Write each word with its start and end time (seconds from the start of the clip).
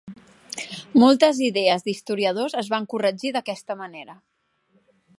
Moltes 1.03 1.41
idees 1.49 1.85
d'historiadors 1.89 2.57
es 2.65 2.73
van 2.75 2.91
corregir 2.95 3.37
d'aquesta 3.37 3.81
manera. 3.85 4.21